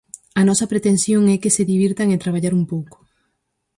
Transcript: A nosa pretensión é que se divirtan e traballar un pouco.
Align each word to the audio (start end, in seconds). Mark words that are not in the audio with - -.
A 0.39 0.41
nosa 0.47 0.69
pretensión 0.71 1.21
é 1.33 1.35
que 1.43 1.53
se 1.55 1.67
divirtan 1.71 2.07
e 2.15 2.21
traballar 2.23 2.53
un 2.59 2.63
pouco. 2.71 2.97